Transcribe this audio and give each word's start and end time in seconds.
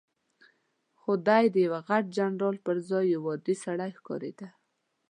خو 0.99 1.11
دی 1.27 1.45
د 1.49 1.55
یوه 1.65 1.79
غټ 1.87 2.03
جنرال 2.17 2.55
پر 2.65 2.75
ځای 2.89 3.05
یو 3.15 3.21
عادي 3.29 3.55
سړی 3.63 3.91
ښکارېده. 3.97 4.47